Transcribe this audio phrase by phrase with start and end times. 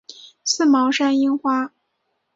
[0.43, 1.71] 刺毛山樱花